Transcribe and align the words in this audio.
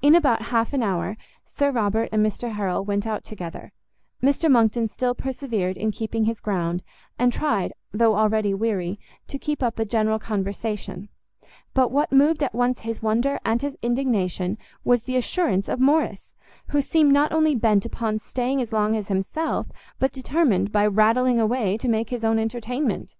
In 0.00 0.14
about 0.14 0.44
half 0.44 0.72
an 0.72 0.82
hour, 0.82 1.18
Sir 1.44 1.70
Robert 1.70 2.08
and 2.10 2.24
Mr 2.24 2.52
Harrel 2.52 2.86
went 2.86 3.06
out 3.06 3.22
together: 3.22 3.74
Mr 4.22 4.50
Monckton 4.50 4.88
still 4.88 5.14
persevered 5.14 5.76
in 5.76 5.90
keeping 5.92 6.24
his 6.24 6.40
ground, 6.40 6.82
and 7.18 7.30
tried, 7.30 7.74
though 7.92 8.16
already 8.16 8.54
weary, 8.54 8.98
to 9.28 9.38
keep 9.38 9.62
up 9.62 9.78
a 9.78 9.84
general 9.84 10.18
conversation; 10.18 11.10
but 11.74 11.90
what 11.90 12.10
moved 12.10 12.42
at 12.42 12.54
once 12.54 12.80
his 12.80 13.02
wonder 13.02 13.38
and 13.44 13.60
his 13.60 13.76
indignation 13.82 14.56
was 14.84 15.02
the 15.02 15.16
assurance 15.16 15.68
of 15.68 15.78
Morrice, 15.80 16.32
who 16.68 16.80
seemed 16.80 17.12
not 17.12 17.30
only 17.30 17.54
bent 17.54 17.84
upon 17.84 18.18
staying 18.18 18.62
as 18.62 18.72
long 18.72 18.96
as 18.96 19.08
himself, 19.08 19.66
but 19.98 20.12
determined, 20.12 20.72
by 20.72 20.86
rattling 20.86 21.38
away, 21.38 21.76
to 21.76 21.88
make 21.88 22.08
his 22.08 22.24
own 22.24 22.38
entertainment. 22.38 23.18